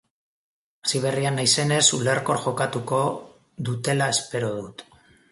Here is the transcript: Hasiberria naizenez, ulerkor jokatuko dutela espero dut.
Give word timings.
Hasiberria 0.85 1.31
naizenez, 1.33 1.83
ulerkor 1.97 2.41
jokatuko 2.45 3.01
dutela 3.69 4.09
espero 4.15 4.49
dut. 4.63 4.83